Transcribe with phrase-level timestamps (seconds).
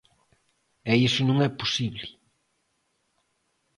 [0.91, 2.05] E iso non é posible.